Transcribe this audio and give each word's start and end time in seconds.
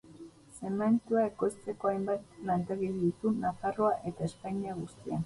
Zementua 0.59 1.25
ekoizteko 1.31 1.91
hainbat 1.91 2.23
lantegi 2.47 2.89
ditu 3.03 3.33
Nafarroa 3.45 3.93
eta 4.13 4.31
Espainia 4.31 4.79
guztian. 4.81 5.17